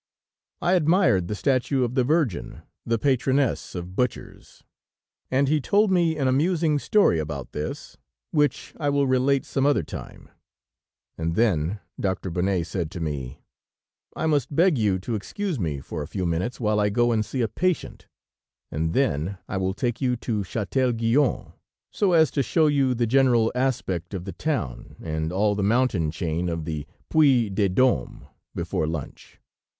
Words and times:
I 0.63 0.73
admired 0.73 1.27
the 1.27 1.35
statue 1.35 1.83
of 1.83 1.93
the 1.93 2.03
Virgin, 2.03 2.63
the 2.87 2.97
patroness 2.97 3.75
of 3.75 3.95
butchers, 3.95 4.63
and 5.29 5.47
he 5.47 5.61
told 5.61 5.91
me 5.91 6.17
an 6.17 6.27
amusing 6.27 6.79
story 6.79 7.19
about 7.19 7.51
this, 7.51 7.97
which 8.31 8.73
I 8.79 8.89
will 8.89 9.05
relate 9.05 9.45
some 9.45 9.63
other 9.67 9.83
time, 9.83 10.29
and 11.19 11.35
then 11.35 11.81
Doctor 11.99 12.31
Bonnet 12.31 12.63
said 12.65 12.89
to 12.89 12.99
me: 12.99 13.43
"I 14.15 14.25
must 14.25 14.55
beg 14.55 14.75
you 14.79 14.97
to 14.97 15.13
excuse 15.13 15.59
me 15.59 15.79
for 15.81 16.01
a 16.01 16.07
few 16.07 16.25
minutes 16.25 16.59
while 16.59 16.79
I 16.79 16.89
go 16.89 17.11
and 17.11 17.23
see 17.23 17.41
a 17.41 17.47
patient, 17.47 18.07
and 18.71 18.93
then 18.93 19.37
I 19.47 19.57
will 19.57 19.75
take 19.75 20.01
you 20.01 20.15
to 20.15 20.43
Chatel 20.43 20.93
Guyon, 20.93 21.53
so 21.91 22.13
as 22.13 22.31
to 22.31 22.41
show 22.41 22.65
you 22.65 22.95
the 22.95 23.05
general 23.05 23.51
aspect 23.53 24.15
of 24.15 24.25
the 24.25 24.33
town, 24.33 24.95
and 25.03 25.31
all 25.31 25.53
the 25.53 25.61
mountain 25.61 26.09
chain 26.09 26.49
of 26.49 26.65
the 26.65 26.87
Puy 27.11 27.51
de 27.51 27.69
Dôme, 27.69 28.27
before 28.55 28.87
lunch. 28.87 29.39